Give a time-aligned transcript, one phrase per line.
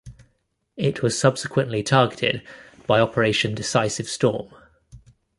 [0.77, 2.41] It was subsequently targeted
[2.87, 4.49] by Operation Decisive Storm.